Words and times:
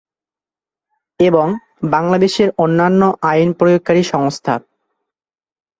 এবং 1.19 1.47
বাংলাদেশের 1.91 2.49
অন্যান্য 2.57 3.01
আইন 3.23 3.49
প্রয়োগকারী 3.53 4.03
সংস্থা। 4.03 4.53